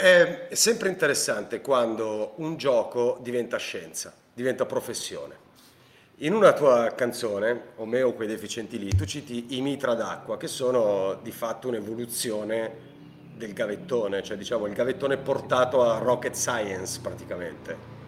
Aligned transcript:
È 0.00 0.48
sempre 0.52 0.88
interessante 0.88 1.60
quando 1.60 2.32
un 2.36 2.56
gioco 2.56 3.18
diventa 3.20 3.58
scienza, 3.58 4.10
diventa 4.32 4.64
professione. 4.64 5.36
In 6.20 6.32
una 6.32 6.54
tua 6.54 6.94
canzone, 6.94 7.72
Omeo 7.76 8.14
quei 8.14 8.26
deficienti 8.26 8.78
lì, 8.78 8.94
tu 8.96 9.04
citi 9.04 9.58
i 9.58 9.60
mitra 9.60 9.92
d'acqua, 9.92 10.38
che 10.38 10.46
sono 10.46 11.18
di 11.22 11.30
fatto 11.30 11.68
un'evoluzione 11.68 12.72
del 13.36 13.52
gavettone, 13.52 14.22
cioè 14.22 14.38
diciamo 14.38 14.64
il 14.64 14.72
gavettone 14.72 15.18
portato 15.18 15.82
a 15.82 15.98
rocket 15.98 16.34
science 16.34 16.98
praticamente. 17.02 17.99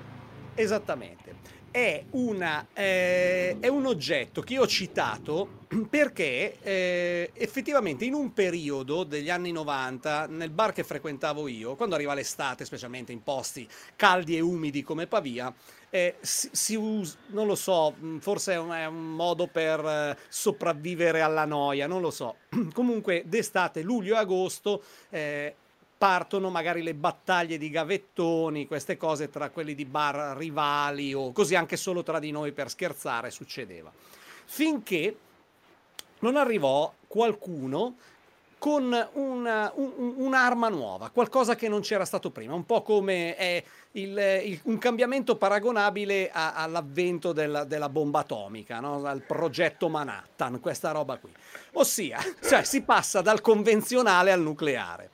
Esattamente 0.54 1.52
è, 1.72 2.04
una, 2.10 2.66
eh, 2.74 3.56
è, 3.58 3.66
un 3.66 3.86
oggetto 3.86 4.42
che 4.42 4.58
ho 4.58 4.66
citato 4.66 5.60
perché 5.88 6.58
eh, 6.62 7.30
effettivamente 7.32 8.04
in 8.04 8.12
un 8.12 8.34
periodo 8.34 9.04
degli 9.04 9.30
anni 9.30 9.50
90, 9.52 10.26
nel 10.26 10.50
bar 10.50 10.72
che 10.72 10.84
frequentavo 10.84 11.48
io, 11.48 11.74
quando 11.74 11.94
arriva 11.94 12.12
l'estate, 12.12 12.66
specialmente 12.66 13.10
in 13.10 13.22
posti 13.22 13.66
caldi 13.96 14.36
e 14.36 14.40
umidi 14.40 14.82
come 14.82 15.06
Pavia, 15.06 15.52
eh, 15.88 16.16
si, 16.20 16.50
si 16.52 16.74
usa, 16.74 17.16
non 17.28 17.46
lo 17.46 17.54
so, 17.54 17.94
forse 18.20 18.52
è 18.52 18.58
un, 18.58 18.70
è 18.70 18.84
un 18.84 19.14
modo 19.14 19.46
per 19.46 19.80
eh, 19.80 20.16
sopravvivere 20.28 21.22
alla 21.22 21.46
noia, 21.46 21.86
non 21.86 22.02
lo 22.02 22.10
so. 22.10 22.36
Comunque 22.74 23.22
d'estate, 23.26 23.80
luglio 23.80 24.14
e 24.14 24.18
agosto, 24.18 24.82
eh, 25.08 25.54
partono 26.02 26.50
magari 26.50 26.82
le 26.82 26.94
battaglie 26.94 27.58
di 27.58 27.70
gavettoni, 27.70 28.66
queste 28.66 28.96
cose 28.96 29.30
tra 29.30 29.50
quelli 29.50 29.72
di 29.72 29.84
bar 29.84 30.36
rivali 30.36 31.14
o 31.14 31.30
così 31.30 31.54
anche 31.54 31.76
solo 31.76 32.02
tra 32.02 32.18
di 32.18 32.32
noi 32.32 32.50
per 32.50 32.68
scherzare 32.68 33.30
succedeva. 33.30 33.92
Finché 34.44 35.16
non 36.18 36.34
arrivò 36.36 36.92
qualcuno 37.06 37.94
con 38.58 38.82
una, 39.12 39.70
un, 39.76 40.14
un'arma 40.16 40.68
nuova, 40.68 41.10
qualcosa 41.10 41.54
che 41.54 41.68
non 41.68 41.82
c'era 41.82 42.04
stato 42.04 42.30
prima, 42.30 42.52
un 42.52 42.66
po' 42.66 42.82
come 42.82 43.36
è 43.36 43.62
il, 43.92 44.40
il, 44.44 44.60
un 44.64 44.78
cambiamento 44.78 45.36
paragonabile 45.36 46.32
a, 46.32 46.54
all'avvento 46.54 47.32
della, 47.32 47.62
della, 47.62 47.88
bomba 47.88 48.20
atomica, 48.20 48.80
no? 48.80 49.04
al 49.04 49.22
progetto 49.22 49.88
Manhattan, 49.88 50.58
questa 50.58 50.90
roba 50.90 51.18
qui. 51.18 51.32
Ossia, 51.74 52.18
cioè, 52.42 52.64
si 52.64 52.82
passa 52.82 53.20
dal 53.20 53.40
convenzionale 53.40 54.32
al 54.32 54.40
nucleare. 54.40 55.10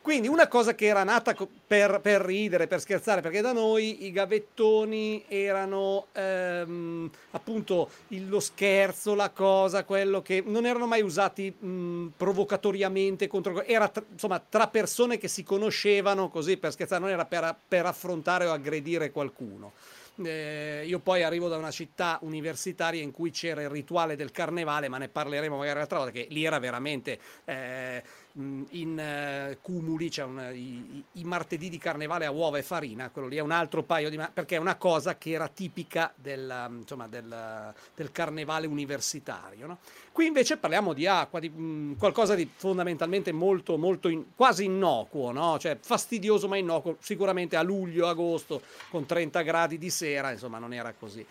Quindi 0.00 0.28
una 0.28 0.48
cosa 0.48 0.74
che 0.74 0.86
era 0.86 1.04
nata 1.04 1.34
per, 1.66 2.00
per, 2.00 2.22
ridere, 2.22 2.66
per 2.66 2.80
scherzare, 2.80 3.20
perché 3.20 3.40
da 3.40 3.52
noi 3.52 4.06
i 4.06 4.12
gavettoni 4.12 5.24
erano 5.28 6.06
ehm, 6.12 7.10
appunto 7.32 7.90
lo 8.08 8.40
scherzo, 8.40 9.14
la 9.14 9.30
cosa, 9.30 9.84
quello 9.84 10.22
che 10.22 10.42
non 10.46 10.64
erano 10.64 10.86
mai 10.86 11.02
usati 11.02 11.50
mh, 11.50 12.12
provocatoriamente 12.16 13.26
contro... 13.26 13.62
Era 13.64 13.88
tra, 13.88 14.02
insomma 14.10 14.40
tra 14.40 14.68
persone 14.68 15.18
che 15.18 15.28
si 15.28 15.42
conoscevano 15.42 16.30
così 16.30 16.56
per 16.56 16.72
scherzare, 16.72 17.02
non 17.02 17.10
era 17.10 17.26
per, 17.26 17.54
per 17.68 17.84
affrontare 17.84 18.46
o 18.46 18.52
aggredire 18.52 19.10
qualcuno. 19.10 19.72
Eh, 20.24 20.84
io 20.84 20.98
poi 20.98 21.22
arrivo 21.22 21.48
da 21.48 21.56
una 21.56 21.70
città 21.70 22.18
universitaria 22.22 23.02
in 23.02 23.12
cui 23.12 23.30
c'era 23.30 23.62
il 23.62 23.68
rituale 23.68 24.16
del 24.16 24.32
carnevale, 24.32 24.88
ma 24.88 24.98
ne 24.98 25.08
parleremo 25.08 25.56
magari 25.56 25.76
un'altra 25.76 25.98
volta, 25.98 26.12
che 26.12 26.26
lì 26.30 26.44
era 26.44 26.58
veramente... 26.58 27.18
Eh, 27.44 28.02
in 28.38 29.50
uh, 29.52 29.56
cumuli, 29.60 30.10
cioè 30.10 30.24
un, 30.24 30.50
i, 30.52 31.02
i, 31.12 31.24
martedì 31.24 31.68
di 31.68 31.78
carnevale 31.78 32.24
a 32.24 32.30
uova 32.30 32.58
e 32.58 32.62
farina, 32.62 33.10
quello 33.10 33.26
lì 33.26 33.36
è 33.36 33.40
un 33.40 33.50
altro 33.50 33.82
paio 33.82 34.08
di... 34.10 34.20
perché 34.32 34.56
è 34.56 34.58
una 34.58 34.76
cosa 34.76 35.16
che 35.18 35.30
era 35.30 35.48
tipica 35.48 36.12
del, 36.14 36.76
insomma, 36.78 37.08
del, 37.08 37.74
del 37.94 38.12
carnevale 38.12 38.68
universitario. 38.68 39.66
No? 39.66 39.78
Qui 40.12 40.26
invece 40.26 40.56
parliamo 40.56 40.92
di 40.92 41.06
acqua, 41.06 41.40
di 41.40 41.48
mh, 41.48 41.96
qualcosa 41.96 42.36
di 42.36 42.48
fondamentalmente 42.54 43.32
molto, 43.32 43.76
molto 43.76 44.08
in, 44.08 44.24
quasi 44.36 44.64
innocuo, 44.64 45.32
no? 45.32 45.58
cioè 45.58 45.76
fastidioso 45.80 46.46
ma 46.46 46.56
innocuo, 46.56 46.96
sicuramente 47.00 47.56
a 47.56 47.62
luglio, 47.62 48.06
agosto, 48.06 48.62
con 48.90 49.04
30 49.04 49.42
gradi 49.42 49.78
di 49.78 49.90
sera, 49.90 50.30
insomma 50.30 50.58
non 50.58 50.72
era 50.72 50.94
così. 50.96 51.26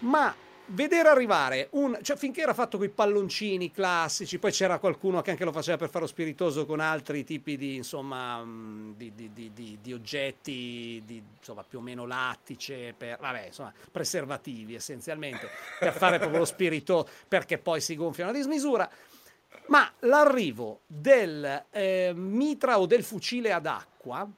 Ma 0.00 0.34
vedere 0.70 1.08
arrivare 1.08 1.68
un 1.72 1.98
cioè 2.02 2.16
finché 2.16 2.42
era 2.42 2.54
fatto 2.54 2.76
con 2.76 2.86
i 2.86 2.90
palloncini 2.90 3.70
classici 3.70 4.38
poi 4.38 4.52
c'era 4.52 4.78
qualcuno 4.78 5.20
che 5.22 5.30
anche 5.30 5.44
lo 5.44 5.52
faceva 5.52 5.76
per 5.76 5.88
fare 5.88 6.04
lo 6.04 6.10
spiritoso 6.10 6.66
con 6.66 6.80
altri 6.80 7.24
tipi 7.24 7.56
di 7.56 7.76
insomma 7.76 8.42
mm, 8.44 8.92
di, 8.96 9.12
di, 9.14 9.50
di, 9.52 9.78
di 9.80 9.92
oggetti 9.92 11.02
di, 11.04 11.22
insomma 11.38 11.64
più 11.64 11.78
o 11.78 11.82
meno 11.82 12.06
lattice 12.06 12.94
per 12.96 13.18
vabbè 13.20 13.46
insomma 13.46 13.72
preservativi 13.90 14.74
essenzialmente 14.74 15.48
per 15.78 15.92
fare 15.92 16.18
proprio 16.18 16.40
lo 16.40 16.44
spirito 16.44 17.08
perché 17.28 17.58
poi 17.58 17.80
si 17.80 17.96
gonfiano 17.96 18.30
a 18.30 18.34
dismisura. 18.34 18.88
Ma 19.66 19.90
l'arrivo 20.00 20.80
del 20.86 21.64
eh, 21.70 22.12
mitra 22.14 22.78
o 22.78 22.86
del 22.86 23.04
fucile 23.04 23.52
ad 23.52 23.66
acqua 23.66 24.28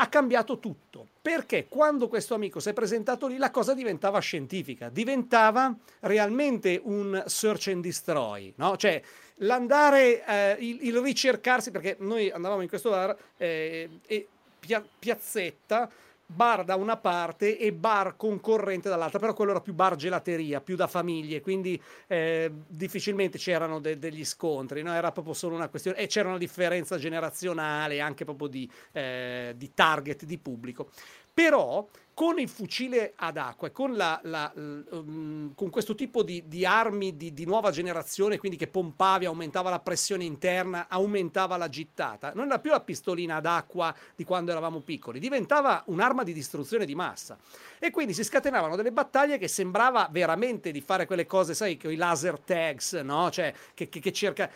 ha 0.00 0.06
cambiato 0.06 0.58
tutto, 0.58 1.08
perché 1.20 1.66
quando 1.68 2.08
questo 2.08 2.34
amico 2.34 2.60
si 2.60 2.68
è 2.68 2.72
presentato 2.72 3.26
lì 3.26 3.36
la 3.36 3.50
cosa 3.50 3.74
diventava 3.74 4.20
scientifica, 4.20 4.88
diventava 4.88 5.74
realmente 6.00 6.80
un 6.82 7.20
search 7.26 7.68
and 7.68 7.82
destroy, 7.82 8.52
no? 8.56 8.76
Cioè 8.76 9.02
l'andare, 9.38 10.24
eh, 10.24 10.56
il, 10.60 10.86
il, 10.86 11.00
ricercarsi, 11.00 11.72
perché 11.72 11.96
noi 11.98 12.30
andavamo 12.30 12.62
in 12.62 12.68
questo 12.68 12.90
bar 12.90 13.16
eh, 13.36 13.88
e 14.06 14.28
pia- 14.60 14.86
piazzetta, 14.98 15.90
bar 16.30 16.62
da 16.62 16.76
una 16.76 16.98
parte 16.98 17.58
e 17.58 17.72
bar 17.72 18.14
concorrente 18.16 18.90
dall'altra, 18.90 19.18
però 19.18 19.32
quello 19.32 19.52
era 19.52 19.60
più 19.62 19.72
bar 19.72 19.96
gelateria, 19.96 20.60
più 20.60 20.76
da 20.76 20.86
famiglie, 20.86 21.40
quindi 21.40 21.80
eh, 22.06 22.52
difficilmente 22.66 23.38
c'erano 23.38 23.80
de- 23.80 23.98
degli 23.98 24.24
scontri, 24.26 24.82
no? 24.82 24.92
era 24.92 25.10
proprio 25.10 25.32
solo 25.32 25.54
una 25.54 25.68
questione, 25.68 25.96
e 25.96 26.06
c'era 26.06 26.28
una 26.28 26.36
differenza 26.36 26.98
generazionale, 26.98 28.00
anche 28.00 28.24
proprio 28.24 28.48
di, 28.48 28.70
eh, 28.92 29.54
di 29.56 29.72
target 29.72 30.24
di 30.24 30.36
pubblico. 30.36 30.90
Però 31.38 31.86
con 32.14 32.40
il 32.40 32.48
fucile 32.48 33.12
ad 33.14 33.36
acqua 33.36 33.68
e 33.68 33.70
con, 33.70 33.94
la, 33.94 34.18
la, 34.24 34.52
um, 34.56 35.54
con 35.54 35.70
questo 35.70 35.94
tipo 35.94 36.24
di, 36.24 36.42
di 36.48 36.66
armi 36.66 37.16
di, 37.16 37.32
di, 37.32 37.44
nuova 37.44 37.70
generazione, 37.70 38.38
quindi 38.38 38.58
che 38.58 38.66
pompavi, 38.66 39.24
aumentava 39.24 39.70
la 39.70 39.78
pressione 39.78 40.24
interna, 40.24 40.86
aumentava 40.88 41.56
la 41.56 41.68
gittata, 41.68 42.32
non 42.34 42.46
era 42.46 42.58
più 42.58 42.72
la 42.72 42.80
pistolina 42.80 43.36
ad 43.36 43.46
acqua 43.46 43.94
di 44.16 44.24
quando 44.24 44.50
eravamo 44.50 44.80
piccoli, 44.80 45.20
diventava 45.20 45.84
un'arma 45.86 46.24
di 46.24 46.32
distruzione 46.32 46.84
di 46.84 46.96
massa. 46.96 47.38
E 47.78 47.92
quindi 47.92 48.14
si 48.14 48.24
scatenavano 48.24 48.74
delle 48.74 48.90
battaglie 48.90 49.38
che 49.38 49.46
sembrava 49.46 50.08
veramente 50.10 50.72
di 50.72 50.80
fare 50.80 51.06
quelle 51.06 51.24
cose, 51.24 51.54
sai, 51.54 51.76
con 51.76 51.92
i 51.92 51.94
laser 51.94 52.40
tags, 52.40 52.94
no? 52.94 53.30
Cioè, 53.30 53.54
che, 53.74 53.88
che, 53.88 54.00
che 54.00 54.12
cerca 54.12 54.50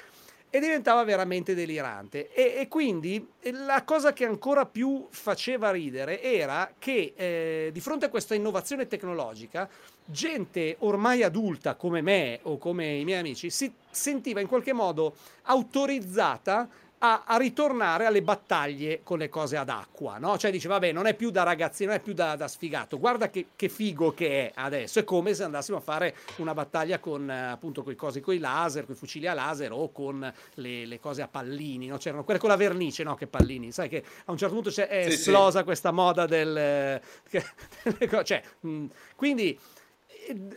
e 0.54 0.60
diventava 0.60 1.02
veramente 1.02 1.54
delirante. 1.54 2.30
E, 2.30 2.56
e, 2.58 2.68
quindi 2.68 3.26
la 3.64 3.84
cosa 3.84 4.12
che 4.12 4.26
ancora 4.26 4.66
più 4.66 5.06
faceva 5.08 5.70
ridere 5.70 6.20
era 6.20 6.74
che 6.78 7.14
eh, 7.16 7.70
di 7.72 7.80
fronte 7.80 8.04
a 8.04 8.08
questa 8.10 8.34
innovazione 8.34 8.86
tecnologica, 8.86 9.66
gente 10.04 10.76
ormai 10.80 11.22
adulta 11.22 11.74
come 11.74 12.02
me 12.02 12.38
o 12.42 12.58
come 12.58 12.96
i 12.96 13.04
miei 13.04 13.20
amici 13.20 13.48
si 13.48 13.72
sentiva 13.90 14.40
in 14.40 14.46
qualche 14.46 14.74
modo 14.74 15.16
autorizzata 15.44 16.68
a, 17.04 17.24
a, 17.26 17.36
ritornare 17.36 18.06
alle 18.06 18.22
battaglie 18.22 19.00
con 19.02 19.18
le 19.18 19.28
cose 19.28 19.56
ad 19.56 19.68
acqua, 19.68 20.18
no? 20.18 20.38
Cioè 20.38 20.52
dice, 20.52 20.68
vabbè, 20.68 20.92
non 20.92 21.06
è 21.06 21.14
più 21.14 21.30
da 21.30 21.42
ragazzino, 21.42 21.90
non 21.90 21.98
è 21.98 22.02
più 22.02 22.12
da, 22.14 22.36
da 22.36 22.46
sfigato, 22.46 22.98
guarda 22.98 23.28
che, 23.28 23.48
che, 23.56 23.68
figo 23.68 24.14
che 24.14 24.46
è 24.46 24.52
adesso, 24.54 25.00
è 25.00 25.04
come 25.04 25.34
se 25.34 25.42
andassimo 25.42 25.78
a 25.78 25.80
fare 25.80 26.14
una 26.36 26.54
battaglia 26.54 27.00
con 27.00 27.28
appunto 27.28 27.82
quei 27.82 27.96
cosi, 27.96 28.20
con 28.20 28.34
i 28.34 28.38
laser, 28.38 28.84
con 28.84 28.94
i 28.94 28.98
fucili 28.98 29.26
a 29.26 29.34
laser 29.34 29.72
o 29.72 29.90
con 29.90 30.32
le, 30.54 30.86
le 30.86 31.00
cose 31.00 31.22
a 31.22 31.28
pallini, 31.28 31.88
no? 31.88 31.96
C'erano 31.96 32.22
quelle 32.22 32.38
con 32.38 32.48
la 32.48 32.56
vernice, 32.56 33.02
no? 33.02 33.16
Che 33.16 33.26
pallini, 33.26 33.72
sai 33.72 33.88
che 33.88 34.04
a 34.24 34.30
un 34.30 34.36
certo 34.36 34.54
punto 34.54 34.68
è 34.68 34.72
sì, 34.72 34.84
esplosa 34.84 35.58
sì. 35.58 35.64
questa 35.64 35.90
moda 35.90 36.26
del... 36.26 37.00
cioè, 38.22 38.42
mh, 38.60 38.84
quindi 39.16 39.58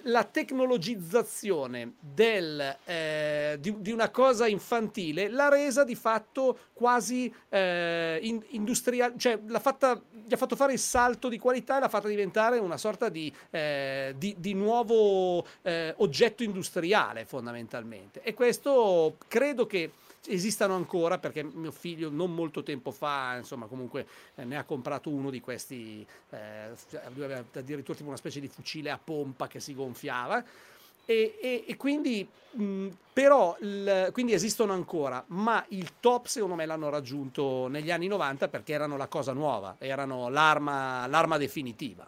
la 0.03 0.23
tecnologizzazione 0.23 1.95
del, 1.99 2.77
eh, 2.85 3.57
di, 3.59 3.75
di, 3.79 3.91
una 3.91 4.09
cosa 4.09 4.47
infantile 4.47 5.29
l'ha 5.29 5.49
resa 5.49 5.83
di 5.83 5.95
fatto 5.95 6.57
quasi 6.73 7.33
eh, 7.49 8.19
in, 8.21 8.43
industriale, 8.49 9.15
cioè 9.17 9.39
l'ha 9.47 9.59
fatta, 9.59 10.01
gli 10.11 10.33
ha 10.33 10.37
fatto 10.37 10.55
fare 10.55 10.73
il 10.73 10.79
salto 10.79 11.29
di 11.29 11.37
qualità 11.37 11.77
e 11.77 11.79
l'ha 11.79 11.89
fatta 11.89 12.07
diventare 12.07 12.59
una 12.59 12.77
sorta 12.77 13.09
di, 13.09 13.33
eh, 13.49 14.13
di, 14.17 14.35
di 14.37 14.53
nuovo 14.53 15.45
eh, 15.61 15.93
oggetto 15.97 16.43
industriale 16.43 17.25
fondamentalmente. 17.25 18.21
E 18.21 18.33
questo 18.33 19.17
credo 19.27 19.65
che 19.65 19.91
esistano 20.27 20.75
ancora 20.75 21.17
perché 21.17 21.43
mio 21.43 21.71
figlio 21.71 22.09
non 22.09 22.33
molto 22.33 22.63
tempo 22.63 22.91
fa, 22.91 23.35
insomma, 23.37 23.65
comunque 23.65 24.07
eh, 24.35 24.43
ne 24.43 24.57
ha 24.57 24.63
comprato 24.63 25.09
uno 25.09 25.29
di 25.29 25.39
questi, 25.39 26.05
eh, 26.29 26.69
lui 27.13 27.23
aveva 27.23 27.43
addirittura 27.53 27.97
tipo 27.97 28.09
una 28.09 28.17
specie 28.17 28.39
di 28.39 28.47
fucile 28.47 28.89
a 28.91 28.99
pompa 29.01 29.47
che 29.47 29.59
si 29.59 29.73
gonfiava. 29.73 30.43
E, 31.07 31.37
e, 31.39 31.63
e 31.67 31.77
quindi, 31.77 32.27
mh, 32.51 32.87
però, 33.13 33.55
il, 33.59 34.09
quindi 34.11 34.33
esistono 34.33 34.73
ancora, 34.73 35.23
ma 35.27 35.63
il 35.69 35.93
top 35.99 36.25
secondo 36.25 36.55
me 36.55 36.65
l'hanno 36.65 36.89
raggiunto 36.89 37.67
negli 37.67 37.91
anni 37.91 38.07
90 38.07 38.47
perché 38.47 38.73
erano 38.73 38.97
la 38.97 39.07
cosa 39.07 39.31
nuova, 39.31 39.75
erano 39.77 40.29
l'arma, 40.29 41.05
l'arma 41.07 41.37
definitiva. 41.37 42.07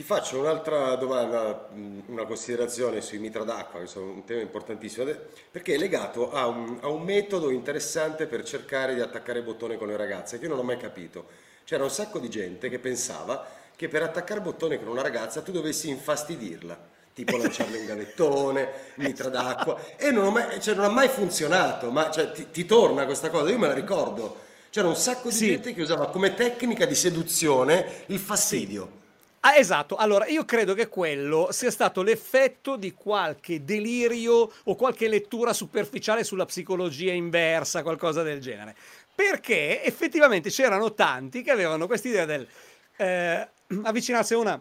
Ti 0.00 0.06
faccio 0.06 0.38
un'altra 0.38 0.94
domanda, 0.94 1.68
una 2.06 2.24
considerazione 2.24 3.02
sui 3.02 3.18
mitra 3.18 3.44
d'acqua, 3.44 3.80
che 3.80 3.86
sono 3.86 4.06
un 4.06 4.24
tema 4.24 4.40
importantissimo, 4.40 5.06
perché 5.50 5.74
è 5.74 5.76
legato 5.76 6.32
a 6.32 6.46
un, 6.46 6.78
a 6.80 6.88
un 6.88 7.02
metodo 7.02 7.50
interessante 7.50 8.26
per 8.26 8.42
cercare 8.42 8.94
di 8.94 9.02
attaccare 9.02 9.42
bottone 9.42 9.76
con 9.76 9.88
le 9.88 9.98
ragazze, 9.98 10.38
che 10.38 10.44
io 10.44 10.50
non 10.52 10.60
ho 10.60 10.62
mai 10.62 10.78
capito. 10.78 11.26
C'era 11.64 11.84
un 11.84 11.90
sacco 11.90 12.18
di 12.18 12.30
gente 12.30 12.70
che 12.70 12.78
pensava 12.78 13.46
che 13.76 13.88
per 13.88 14.02
attaccare 14.02 14.40
bottone 14.40 14.78
con 14.78 14.88
una 14.88 15.02
ragazza 15.02 15.42
tu 15.42 15.52
dovessi 15.52 15.90
infastidirla, 15.90 16.78
tipo 17.12 17.36
lanciarle 17.36 17.76
un 17.80 17.84
gavettone, 17.84 18.68
mitra 18.94 19.28
d'acqua, 19.28 19.78
e 19.98 20.10
non, 20.10 20.32
mai, 20.32 20.62
cioè 20.62 20.74
non, 20.76 20.84
ha 20.84 20.88
mai 20.88 21.08
funzionato, 21.08 21.90
ma 21.90 22.10
cioè, 22.10 22.32
ti, 22.32 22.50
ti, 22.50 22.64
torna 22.64 23.04
questa 23.04 23.28
cosa, 23.28 23.50
io 23.50 23.58
me 23.58 23.66
la 23.66 23.74
ricordo. 23.74 24.34
C'era 24.70 24.88
un 24.88 24.96
sacco 24.96 25.28
di 25.28 25.34
sì. 25.34 25.46
gente 25.48 25.74
che 25.74 25.82
usava 25.82 26.08
come 26.08 26.32
tecnica 26.32 26.86
di 26.86 26.94
seduzione 26.94 28.04
il 28.06 28.18
fastidio. 28.18 28.92
Sì. 28.92 28.98
Ah, 29.42 29.56
esatto, 29.56 29.96
allora 29.96 30.26
io 30.26 30.44
credo 30.44 30.74
che 30.74 30.88
quello 30.88 31.48
sia 31.50 31.70
stato 31.70 32.02
l'effetto 32.02 32.76
di 32.76 32.92
qualche 32.92 33.64
delirio 33.64 34.52
o 34.64 34.74
qualche 34.74 35.08
lettura 35.08 35.54
superficiale 35.54 36.24
sulla 36.24 36.44
psicologia 36.44 37.12
inversa, 37.12 37.82
qualcosa 37.82 38.22
del 38.22 38.38
genere. 38.40 38.76
Perché 39.14 39.82
effettivamente 39.82 40.50
c'erano 40.50 40.92
tanti 40.92 41.40
che 41.40 41.50
avevano 41.50 41.86
quest'idea 41.86 42.26
del 42.26 42.46
eh, 42.96 43.48
avvicinarsi 43.82 44.34
a 44.34 44.38
una 44.38 44.60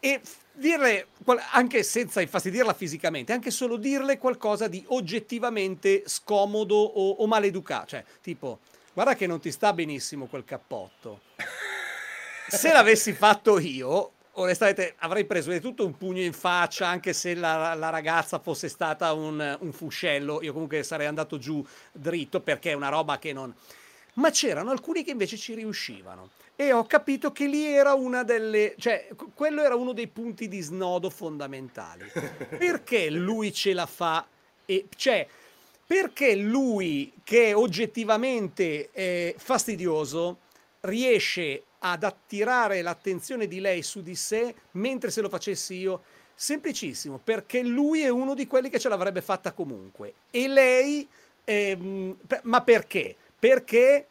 e 0.00 0.20
dirle, 0.54 1.08
anche 1.52 1.82
senza 1.82 2.22
infastidirla 2.22 2.72
fisicamente, 2.72 3.34
anche 3.34 3.50
solo 3.50 3.76
dirle 3.76 4.16
qualcosa 4.16 4.68
di 4.68 4.82
oggettivamente 4.88 6.04
scomodo 6.06 6.76
o, 6.76 7.10
o 7.10 7.26
maleducato. 7.26 7.88
Cioè, 7.88 8.04
tipo, 8.22 8.60
guarda 8.94 9.14
che 9.14 9.26
non 9.26 9.38
ti 9.38 9.50
sta 9.50 9.74
benissimo 9.74 10.24
quel 10.26 10.44
cappotto 10.46 11.20
se 12.48 12.72
l'avessi 12.72 13.12
fatto 13.12 13.58
io, 13.58 14.12
onestamente 14.32 14.94
avrei 14.98 15.24
preso 15.24 15.50
di 15.50 15.60
tutto 15.60 15.84
un 15.84 15.96
pugno 15.96 16.22
in 16.22 16.32
faccia, 16.32 16.86
anche 16.86 17.12
se 17.12 17.34
la, 17.34 17.74
la 17.74 17.90
ragazza 17.90 18.38
fosse 18.38 18.68
stata 18.68 19.12
un, 19.12 19.58
un, 19.60 19.72
fuscello, 19.72 20.42
io 20.42 20.52
comunque 20.52 20.82
sarei 20.82 21.06
andato 21.06 21.38
giù 21.38 21.64
dritto 21.92 22.40
perché 22.40 22.70
è 22.70 22.74
una 22.74 22.88
roba 22.88 23.18
che 23.18 23.32
non... 23.32 23.54
Ma 24.14 24.30
c'erano 24.30 24.70
alcuni 24.70 25.04
che 25.04 25.12
invece 25.12 25.36
ci 25.36 25.54
riuscivano. 25.54 26.30
E 26.56 26.72
ho 26.72 26.84
capito 26.86 27.30
che 27.30 27.46
lì 27.46 27.66
era 27.66 27.94
una 27.94 28.24
delle... 28.24 28.74
cioè 28.78 29.08
quello 29.34 29.62
era 29.62 29.76
uno 29.76 29.92
dei 29.92 30.08
punti 30.08 30.48
di 30.48 30.60
snodo 30.60 31.08
fondamentali. 31.08 32.10
Perché 32.58 33.10
lui 33.10 33.52
ce 33.52 33.72
la 33.74 33.86
fa? 33.86 34.26
E... 34.64 34.86
cioè 34.96 35.26
perché 35.88 36.34
lui 36.34 37.14
che 37.24 37.46
è 37.46 37.56
oggettivamente 37.56 38.90
eh, 38.92 39.34
fastidioso 39.38 40.40
riesce 40.80 41.62
ad 41.80 42.04
attirare 42.04 42.82
l'attenzione 42.82 43.46
di 43.46 43.60
lei 43.60 43.82
su 43.82 44.02
di 44.02 44.14
sé 44.14 44.54
mentre 44.72 45.10
se 45.10 45.20
lo 45.20 45.28
facessi 45.28 45.74
io? 45.74 46.02
Semplicissimo, 46.34 47.20
perché 47.22 47.62
lui 47.62 48.02
è 48.02 48.08
uno 48.08 48.34
di 48.34 48.46
quelli 48.46 48.70
che 48.70 48.78
ce 48.78 48.88
l'avrebbe 48.88 49.22
fatta 49.22 49.52
comunque. 49.52 50.14
E 50.30 50.46
lei, 50.46 51.06
ehm, 51.44 52.16
ma 52.42 52.62
perché? 52.62 53.16
Perché 53.38 54.06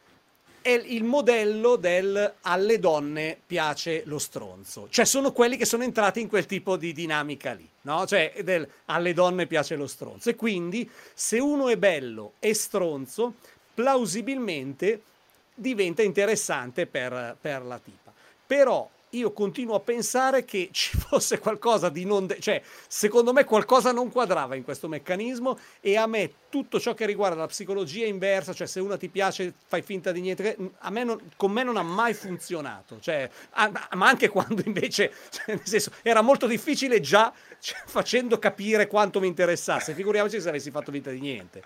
è 0.60 0.70
il 0.70 1.04
modello 1.04 1.76
del 1.76 2.34
alle 2.42 2.78
donne 2.78 3.38
piace 3.46 4.02
lo 4.04 4.18
stronzo. 4.18 4.88
Cioè 4.90 5.06
sono 5.06 5.32
quelli 5.32 5.56
che 5.56 5.64
sono 5.64 5.84
entrati 5.84 6.20
in 6.20 6.28
quel 6.28 6.44
tipo 6.46 6.76
di 6.76 6.92
dinamica 6.92 7.52
lì, 7.52 7.66
no? 7.82 8.06
Cioè 8.06 8.34
del 8.44 8.68
alle 8.86 9.14
donne 9.14 9.46
piace 9.46 9.76
lo 9.76 9.86
stronzo. 9.86 10.28
E 10.28 10.34
quindi 10.34 10.88
se 11.14 11.38
uno 11.38 11.68
è 11.68 11.76
bello 11.76 12.32
e 12.38 12.52
stronzo, 12.52 13.34
plausibilmente 13.72 15.02
diventa 15.58 16.02
interessante 16.02 16.86
per, 16.86 17.36
per 17.40 17.62
la 17.64 17.78
tipa. 17.78 18.12
Però 18.46 18.88
io 19.10 19.32
continuo 19.32 19.74
a 19.74 19.80
pensare 19.80 20.44
che 20.44 20.68
ci 20.72 20.96
fosse 20.96 21.38
qualcosa 21.38 21.88
di 21.88 22.04
non... 22.04 22.26
De- 22.26 22.40
cioè, 22.40 22.60
secondo 22.86 23.32
me 23.32 23.44
qualcosa 23.44 23.92
non 23.92 24.10
quadrava 24.10 24.54
in 24.54 24.64
questo 24.64 24.88
meccanismo 24.88 25.58
e 25.80 25.96
a 25.96 26.06
me 26.06 26.32
tutto 26.50 26.80
ciò 26.80 26.94
che 26.94 27.06
riguarda 27.06 27.36
la 27.36 27.46
psicologia 27.46 28.06
inversa, 28.06 28.52
cioè 28.52 28.66
se 28.66 28.80
una 28.80 28.96
ti 28.96 29.08
piace 29.08 29.52
fai 29.66 29.82
finta 29.82 30.12
di 30.12 30.20
niente, 30.20 30.56
a 30.78 30.90
me 30.90 31.04
non, 31.04 31.20
con 31.36 31.52
me 31.52 31.62
non 31.62 31.76
ha 31.76 31.82
mai 31.82 32.14
funzionato, 32.14 32.98
cioè, 33.00 33.28
a, 33.50 33.70
ma 33.94 34.08
anche 34.08 34.28
quando 34.28 34.62
invece, 34.64 35.12
cioè, 35.30 35.44
nel 35.54 35.60
senso, 35.66 35.92
era 36.02 36.22
molto 36.22 36.46
difficile 36.46 37.00
già 37.00 37.32
cioè, 37.60 37.78
facendo 37.84 38.38
capire 38.38 38.86
quanto 38.86 39.20
mi 39.20 39.26
interessasse, 39.26 39.94
figuriamoci 39.94 40.40
se 40.40 40.48
avessi 40.48 40.70
fatto 40.70 40.90
finta 40.90 41.10
di 41.10 41.20
niente. 41.20 41.62